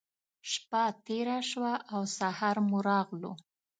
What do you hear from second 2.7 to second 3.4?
راغلو.